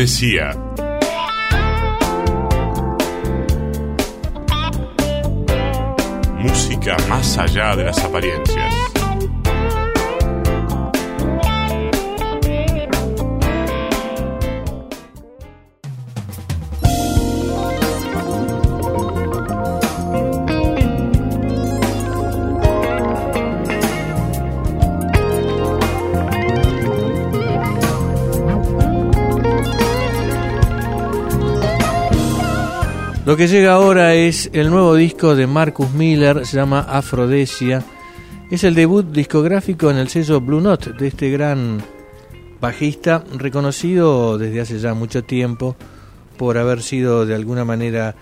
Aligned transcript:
Travesía. 0.00 0.56
Música 6.38 6.96
más 7.10 7.36
allá 7.36 7.76
de 7.76 7.84
las 7.84 8.02
apariencias. 8.02 8.59
Lo 33.30 33.36
que 33.36 33.46
llega 33.46 33.74
ahora 33.74 34.12
es 34.14 34.50
el 34.52 34.70
nuevo 34.70 34.96
disco 34.96 35.36
de 35.36 35.46
Marcus 35.46 35.92
Miller, 35.92 36.44
se 36.44 36.56
llama 36.56 36.80
Afrodesia. 36.80 37.80
Es 38.50 38.64
el 38.64 38.74
debut 38.74 39.06
discográfico 39.06 39.88
en 39.88 39.98
el 39.98 40.08
sello 40.08 40.40
Blue 40.40 40.60
Note 40.60 40.94
de 40.94 41.06
este 41.06 41.30
gran 41.30 41.80
bajista, 42.60 43.22
reconocido 43.36 44.36
desde 44.36 44.62
hace 44.62 44.80
ya 44.80 44.94
mucho 44.94 45.22
tiempo 45.22 45.76
por 46.36 46.58
haber 46.58 46.82
sido 46.82 47.24
de 47.24 47.36
alguna 47.36 47.64
manera 47.64 48.16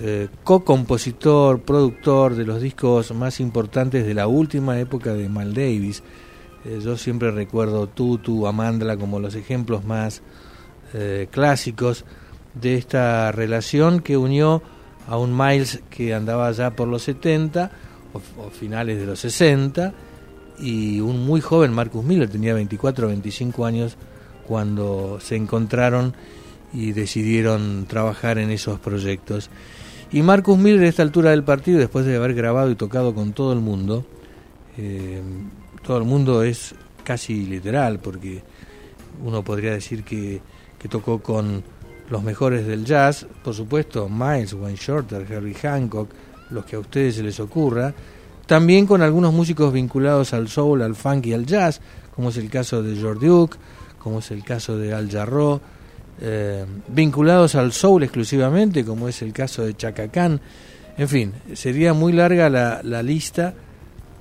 eh, 0.00 0.26
co-compositor, 0.42 1.60
productor 1.60 2.34
de 2.34 2.44
los 2.44 2.60
discos 2.60 3.14
más 3.14 3.38
importantes 3.38 4.04
de 4.04 4.14
la 4.14 4.26
última 4.26 4.80
época 4.80 5.14
de 5.14 5.28
Mal 5.28 5.54
Davis. 5.54 6.02
Eh, 6.64 6.80
yo 6.82 6.96
siempre 6.96 7.30
recuerdo 7.30 7.86
Tutu, 7.86 8.48
Amandla 8.48 8.96
como 8.96 9.20
los 9.20 9.36
ejemplos 9.36 9.84
más 9.84 10.22
eh, 10.92 11.28
clásicos 11.30 12.04
de 12.54 12.76
esta 12.76 13.32
relación 13.32 14.00
que 14.00 14.16
unió 14.16 14.62
a 15.06 15.16
un 15.16 15.36
Miles 15.36 15.82
que 15.90 16.14
andaba 16.14 16.50
ya 16.52 16.70
por 16.70 16.88
los 16.88 17.02
70 17.02 17.70
o, 18.12 18.50
finales 18.50 18.98
de 18.98 19.06
los 19.06 19.20
60 19.20 19.92
y 20.58 21.00
un 21.00 21.24
muy 21.24 21.40
joven 21.40 21.72
Marcus 21.72 22.04
Miller, 22.04 22.28
tenía 22.28 22.54
24 22.54 23.06
o 23.06 23.08
25 23.08 23.64
años 23.64 23.96
cuando 24.46 25.18
se 25.20 25.36
encontraron 25.36 26.14
y 26.72 26.92
decidieron 26.92 27.86
trabajar 27.86 28.38
en 28.38 28.50
esos 28.50 28.78
proyectos. 28.78 29.50
Y 30.12 30.22
Marcus 30.22 30.58
Miller 30.58 30.84
a 30.84 30.88
esta 30.88 31.02
altura 31.02 31.30
del 31.30 31.44
partido, 31.44 31.78
después 31.78 32.04
de 32.04 32.16
haber 32.16 32.34
grabado 32.34 32.70
y 32.70 32.74
tocado 32.74 33.14
con 33.14 33.32
todo 33.32 33.52
el 33.52 33.60
mundo, 33.60 34.04
eh, 34.76 35.22
todo 35.82 35.98
el 35.98 36.04
mundo 36.04 36.42
es 36.42 36.74
casi 37.04 37.46
literal, 37.46 38.00
porque 38.00 38.42
uno 39.24 39.42
podría 39.42 39.72
decir 39.72 40.04
que, 40.04 40.40
que 40.78 40.88
tocó 40.88 41.20
con 41.20 41.62
los 42.10 42.22
mejores 42.22 42.66
del 42.66 42.84
jazz, 42.84 43.26
por 43.42 43.54
supuesto, 43.54 44.08
Miles, 44.08 44.52
Wayne 44.52 44.76
Shorter, 44.76 45.26
Harry 45.32 45.54
Hancock, 45.54 46.10
los 46.50 46.64
que 46.64 46.76
a 46.76 46.80
ustedes 46.80 47.14
se 47.14 47.22
les 47.22 47.38
ocurra, 47.40 47.94
también 48.46 48.86
con 48.86 49.00
algunos 49.00 49.32
músicos 49.32 49.72
vinculados 49.72 50.34
al 50.34 50.48
soul, 50.48 50.82
al 50.82 50.96
funk 50.96 51.26
y 51.26 51.32
al 51.32 51.46
jazz, 51.46 51.80
como 52.14 52.30
es 52.30 52.36
el 52.36 52.50
caso 52.50 52.82
de 52.82 52.96
George 52.96 53.24
Duke, 53.24 53.56
como 54.00 54.18
es 54.18 54.30
el 54.32 54.42
caso 54.42 54.76
de 54.76 54.92
Al 54.92 55.08
Jarreau, 55.08 55.60
eh, 56.20 56.66
vinculados 56.88 57.54
al 57.54 57.72
soul 57.72 58.02
exclusivamente, 58.02 58.84
como 58.84 59.08
es 59.08 59.22
el 59.22 59.32
caso 59.32 59.64
de 59.64 59.76
Chaka 59.76 60.08
Khan. 60.08 60.40
En 60.98 61.08
fin, 61.08 61.32
sería 61.54 61.94
muy 61.94 62.12
larga 62.12 62.50
la, 62.50 62.80
la 62.82 63.02
lista 63.02 63.54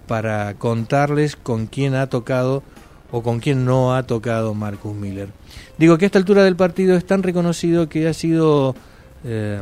para 0.07 0.53
contarles 0.55 1.35
con 1.35 1.67
quién 1.67 1.95
ha 1.95 2.07
tocado 2.07 2.63
o 3.11 3.23
con 3.23 3.39
quién 3.39 3.65
no 3.65 3.95
ha 3.95 4.03
tocado 4.03 4.53
Marcus 4.53 4.95
Miller. 4.95 5.29
Digo 5.77 5.97
que 5.97 6.05
a 6.05 6.07
esta 6.07 6.19
altura 6.19 6.43
del 6.43 6.55
partido 6.55 6.95
es 6.95 7.05
tan 7.05 7.23
reconocido 7.23 7.89
que 7.89 8.07
ha 8.07 8.13
sido 8.13 8.75
eh, 9.23 9.61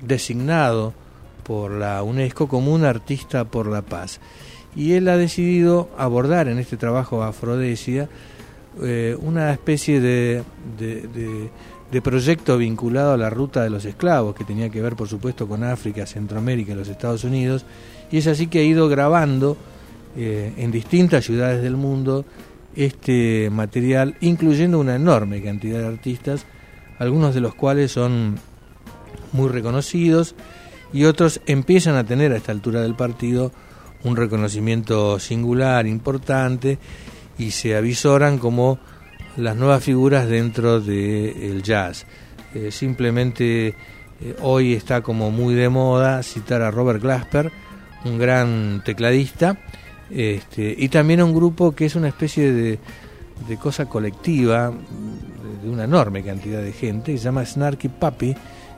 designado 0.00 0.94
por 1.42 1.72
la 1.72 2.02
UNESCO 2.02 2.48
como 2.48 2.72
un 2.72 2.84
artista 2.84 3.44
por 3.44 3.66
la 3.66 3.82
paz. 3.82 4.20
Y 4.74 4.92
él 4.92 5.08
ha 5.08 5.16
decidido 5.16 5.90
abordar 5.98 6.48
en 6.48 6.58
este 6.58 6.76
trabajo 6.76 7.22
Afrodesia 7.22 8.08
eh, 8.82 9.16
una 9.20 9.52
especie 9.52 10.00
de, 10.00 10.42
proyecto 12.02 12.56
vinculado 12.56 13.12
a 13.12 13.16
la 13.18 13.28
ruta 13.28 13.62
de 13.62 13.68
los 13.68 13.84
esclavos, 13.84 14.34
que 14.34 14.44
tenía 14.44 14.70
que 14.70 14.80
ver 14.80 14.96
por 14.96 15.08
supuesto 15.08 15.46
con 15.46 15.62
África, 15.62 16.06
Centroamérica 16.06 16.72
y 16.72 16.76
los 16.76 16.88
Estados 16.88 17.24
Unidos. 17.24 17.66
Y 18.10 18.18
es 18.18 18.26
así 18.26 18.46
que 18.46 18.60
ha 18.60 18.64
ido 18.64 18.88
grabando 18.88 19.58
eh, 20.16 20.54
en 20.56 20.70
distintas 20.70 21.24
ciudades 21.24 21.62
del 21.62 21.76
mundo 21.76 22.24
este 22.76 23.50
material, 23.50 24.16
incluyendo 24.20 24.78
una 24.78 24.96
enorme 24.96 25.42
cantidad 25.42 25.80
de 25.80 25.86
artistas, 25.86 26.46
algunos 26.98 27.34
de 27.34 27.40
los 27.40 27.54
cuales 27.54 27.92
son 27.92 28.38
muy 29.32 29.48
reconocidos 29.48 30.34
y 30.92 31.04
otros 31.04 31.40
empiezan 31.46 31.96
a 31.96 32.04
tener 32.04 32.32
a 32.32 32.36
esta 32.36 32.52
altura 32.52 32.82
del 32.82 32.94
partido 32.94 33.52
un 34.04 34.16
reconocimiento 34.16 35.18
singular, 35.18 35.86
importante, 35.86 36.78
y 37.38 37.52
se 37.52 37.76
avisoran 37.76 38.38
como 38.38 38.78
las 39.36 39.56
nuevas 39.56 39.82
figuras 39.82 40.28
dentro 40.28 40.80
del 40.80 41.62
jazz. 41.62 42.06
Eh, 42.54 42.70
simplemente 42.70 43.68
eh, 43.68 43.74
hoy 44.40 44.74
está 44.74 45.00
como 45.00 45.30
muy 45.30 45.54
de 45.54 45.68
moda 45.68 46.22
citar 46.22 46.62
a 46.62 46.70
Robert 46.70 47.02
Glasper, 47.02 47.50
un 48.04 48.18
gran 48.18 48.82
tecladista, 48.84 49.58
este, 50.12 50.74
y 50.76 50.88
también 50.88 51.22
un 51.22 51.34
grupo 51.34 51.72
que 51.72 51.86
es 51.86 51.94
una 51.96 52.08
especie 52.08 52.52
de, 52.52 52.78
de 53.48 53.56
cosa 53.56 53.86
colectiva 53.86 54.72
de 55.62 55.70
una 55.70 55.84
enorme 55.84 56.22
cantidad 56.22 56.60
de 56.60 56.72
gente, 56.72 57.12
que 57.12 57.18
se 57.18 57.24
llama 57.24 57.44
Snarky 57.44 57.88
Puppy, 57.88 58.34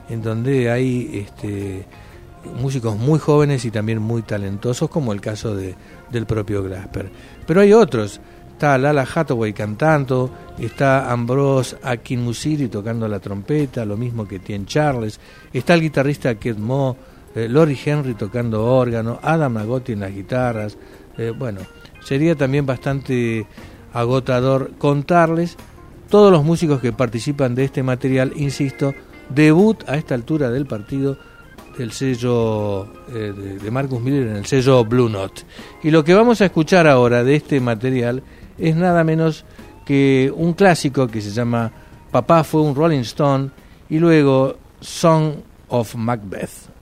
en 0.09 0.21
donde 0.21 0.69
hay 0.69 1.25
este, 1.25 1.85
músicos 2.59 2.97
muy 2.97 3.19
jóvenes 3.19 3.65
y 3.65 3.71
también 3.71 4.01
muy 4.01 4.21
talentosos, 4.21 4.89
como 4.89 5.13
el 5.13 5.21
caso 5.21 5.55
de, 5.55 5.75
del 6.11 6.25
propio 6.25 6.63
Glasper. 6.63 7.09
Pero 7.45 7.61
hay 7.61 7.73
otros, 7.73 8.21
está 8.51 8.77
Lala 8.77 9.07
Hathaway 9.13 9.53
cantando, 9.53 10.31
está 10.59 11.11
Ambrose 11.11 11.77
Akinmusiri 11.81 12.67
tocando 12.67 13.07
la 13.07 13.19
trompeta, 13.19 13.83
lo 13.83 13.97
mismo 13.97 14.27
que 14.27 14.39
Tien 14.39 14.65
Charles, 14.65 15.19
está 15.51 15.73
el 15.73 15.81
guitarrista 15.81 16.35
Ked 16.35 16.57
Mo, 16.57 16.95
eh, 17.35 17.47
Lori 17.49 17.77
Henry 17.83 18.15
tocando 18.15 18.65
órgano, 18.65 19.19
Adam 19.21 19.57
Agotti 19.57 19.91
en 19.91 19.99
las 19.99 20.13
guitarras, 20.13 20.77
eh, 21.17 21.33
bueno, 21.37 21.61
sería 22.03 22.35
también 22.35 22.65
bastante 22.65 23.45
agotador 23.93 24.71
contarles 24.77 25.57
todos 26.09 26.31
los 26.31 26.43
músicos 26.43 26.79
que 26.79 26.93
participan 26.93 27.55
de 27.55 27.65
este 27.65 27.83
material, 27.83 28.33
insisto, 28.35 28.93
debut 29.29 29.83
a 29.87 29.97
esta 29.97 30.15
altura 30.15 30.49
del 30.49 30.65
partido 30.65 31.17
del 31.77 31.91
sello 31.91 32.87
eh, 33.09 33.33
de, 33.61 33.71
Marcus 33.71 34.01
Miller 34.01 34.27
en 34.27 34.35
el 34.37 34.45
sello 34.45 34.85
Blue 34.85 35.09
Note. 35.09 35.41
Y 35.83 35.91
lo 35.91 36.03
que 36.03 36.13
vamos 36.13 36.41
a 36.41 36.45
escuchar 36.45 36.87
ahora 36.87 37.23
de 37.23 37.35
este 37.35 37.59
material 37.59 38.23
es 38.57 38.75
nada 38.75 39.03
menos 39.03 39.45
que 39.85 40.31
un 40.35 40.53
clásico 40.53 41.07
que 41.07 41.21
se 41.21 41.31
llama 41.31 41.71
Papá 42.11 42.43
fue 42.43 42.61
un 42.61 42.75
Rolling 42.75 42.99
Stone 42.99 43.49
y 43.89 43.99
luego 43.99 44.57
Song 44.79 45.33
of 45.67 45.95
Macbeth. 45.95 46.74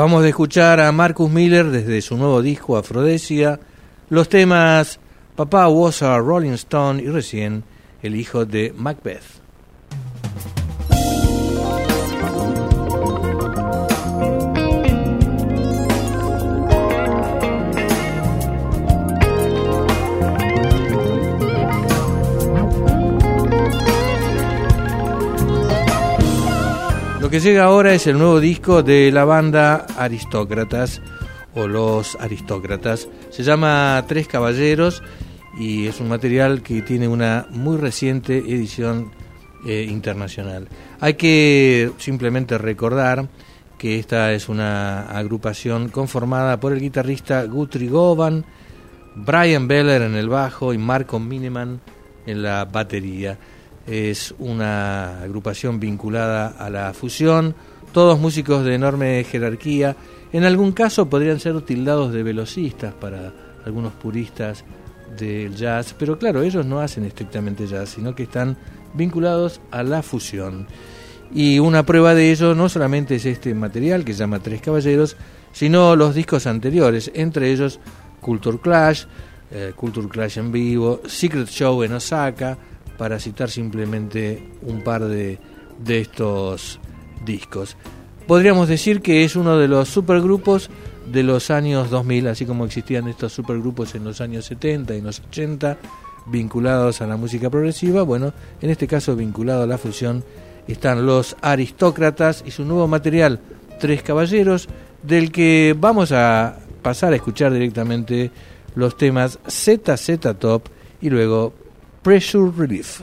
Acabamos 0.00 0.22
de 0.22 0.30
escuchar 0.30 0.80
a 0.80 0.90
Marcus 0.92 1.30
Miller 1.30 1.66
desde 1.66 2.00
su 2.00 2.16
nuevo 2.16 2.40
disco 2.40 2.78
Afrodesia, 2.78 3.60
los 4.08 4.30
temas 4.30 4.98
Papá 5.36 5.68
was 5.68 6.02
a 6.02 6.16
Rolling 6.16 6.52
Stone 6.52 7.02
y 7.02 7.08
recién 7.08 7.64
el 8.00 8.16
hijo 8.16 8.46
de 8.46 8.72
Macbeth. 8.74 9.39
Lo 27.30 27.38
que 27.38 27.48
llega 27.48 27.62
ahora 27.62 27.94
es 27.94 28.08
el 28.08 28.18
nuevo 28.18 28.40
disco 28.40 28.82
de 28.82 29.12
la 29.12 29.24
banda 29.24 29.86
Aristócratas 29.96 31.00
o 31.54 31.68
Los 31.68 32.16
Aristócratas. 32.16 33.06
Se 33.30 33.44
llama 33.44 34.04
Tres 34.08 34.26
Caballeros 34.26 35.00
y 35.56 35.86
es 35.86 36.00
un 36.00 36.08
material 36.08 36.60
que 36.60 36.82
tiene 36.82 37.06
una 37.06 37.46
muy 37.50 37.76
reciente 37.76 38.38
edición 38.38 39.12
eh, 39.64 39.86
internacional. 39.88 40.66
Hay 40.98 41.14
que 41.14 41.92
simplemente 41.98 42.58
recordar 42.58 43.28
que 43.78 44.00
esta 44.00 44.32
es 44.32 44.48
una 44.48 45.02
agrupación 45.16 45.88
conformada 45.88 46.58
por 46.58 46.72
el 46.72 46.80
guitarrista 46.80 47.44
Guthrie 47.44 47.90
Govan, 47.90 48.44
Brian 49.14 49.68
Beller 49.68 50.02
en 50.02 50.16
el 50.16 50.28
bajo 50.28 50.74
y 50.74 50.78
Marco 50.78 51.20
Mineman 51.20 51.80
en 52.26 52.42
la 52.42 52.64
batería 52.64 53.38
es 53.86 54.34
una 54.38 55.22
agrupación 55.22 55.80
vinculada 55.80 56.48
a 56.48 56.70
la 56.70 56.92
fusión, 56.92 57.54
todos 57.92 58.18
músicos 58.18 58.64
de 58.64 58.74
enorme 58.74 59.24
jerarquía, 59.24 59.96
en 60.32 60.44
algún 60.44 60.72
caso 60.72 61.08
podrían 61.08 61.40
ser 61.40 61.60
tildados 61.62 62.12
de 62.12 62.22
velocistas 62.22 62.94
para 62.94 63.32
algunos 63.64 63.92
puristas 63.92 64.64
del 65.18 65.54
jazz, 65.56 65.94
pero 65.98 66.18
claro, 66.18 66.42
ellos 66.42 66.64
no 66.64 66.80
hacen 66.80 67.04
estrictamente 67.04 67.66
jazz, 67.66 67.90
sino 67.90 68.14
que 68.14 68.24
están 68.24 68.56
vinculados 68.94 69.60
a 69.70 69.82
la 69.82 70.02
fusión. 70.02 70.66
Y 71.32 71.58
una 71.58 71.84
prueba 71.84 72.14
de 72.14 72.30
ello 72.32 72.54
no 72.54 72.68
solamente 72.68 73.16
es 73.16 73.26
este 73.26 73.54
material 73.54 74.04
que 74.04 74.12
se 74.12 74.20
llama 74.20 74.40
Tres 74.40 74.60
Caballeros, 74.60 75.16
sino 75.52 75.96
los 75.96 76.14
discos 76.14 76.46
anteriores, 76.46 77.10
entre 77.14 77.52
ellos 77.52 77.80
Culture 78.20 78.58
Clash, 78.58 79.04
eh, 79.52 79.72
Culture 79.74 80.08
Clash 80.08 80.38
en 80.38 80.52
vivo, 80.52 81.00
Secret 81.06 81.48
Show 81.48 81.82
en 81.82 81.92
Osaka, 81.92 82.56
para 83.00 83.18
citar 83.18 83.48
simplemente 83.48 84.42
un 84.60 84.84
par 84.84 85.06
de, 85.06 85.38
de 85.82 86.00
estos 86.02 86.78
discos. 87.24 87.78
Podríamos 88.26 88.68
decir 88.68 89.00
que 89.00 89.24
es 89.24 89.36
uno 89.36 89.56
de 89.56 89.68
los 89.68 89.88
supergrupos 89.88 90.68
de 91.10 91.22
los 91.22 91.50
años 91.50 91.88
2000, 91.88 92.28
así 92.28 92.44
como 92.44 92.66
existían 92.66 93.08
estos 93.08 93.32
supergrupos 93.32 93.94
en 93.94 94.04
los 94.04 94.20
años 94.20 94.44
70 94.44 94.94
y 94.94 94.98
en 94.98 95.04
los 95.04 95.20
80, 95.30 95.78
vinculados 96.26 97.00
a 97.00 97.06
la 97.06 97.16
música 97.16 97.48
progresiva. 97.48 98.02
Bueno, 98.02 98.34
en 98.60 98.68
este 98.68 98.86
caso 98.86 99.16
vinculado 99.16 99.62
a 99.62 99.66
la 99.66 99.78
fusión 99.78 100.22
están 100.68 101.06
los 101.06 101.38
aristócratas 101.40 102.44
y 102.46 102.50
su 102.50 102.66
nuevo 102.66 102.86
material, 102.86 103.40
Tres 103.80 104.02
Caballeros, 104.02 104.68
del 105.02 105.32
que 105.32 105.74
vamos 105.74 106.12
a 106.12 106.58
pasar 106.82 107.14
a 107.14 107.16
escuchar 107.16 107.50
directamente 107.50 108.30
los 108.74 108.98
temas 108.98 109.38
ZZ 109.48 110.18
Top 110.38 110.64
y 111.00 111.08
luego 111.08 111.54
pressure 112.02 112.46
relief. 112.46 113.02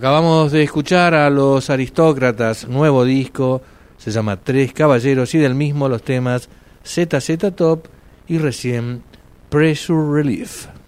Acabamos 0.00 0.50
de 0.50 0.62
escuchar 0.62 1.12
a 1.12 1.28
los 1.28 1.68
aristócratas, 1.68 2.66
nuevo 2.66 3.04
disco, 3.04 3.60
se 3.98 4.10
llama 4.10 4.38
Tres 4.38 4.72
Caballeros 4.72 5.34
y 5.34 5.38
del 5.38 5.54
mismo 5.54 5.90
los 5.90 6.02
temas 6.02 6.48
ZZ 6.82 7.54
Top 7.54 7.86
y 8.26 8.38
recién 8.38 9.02
Pressure 9.50 10.10
Relief. 10.10 10.79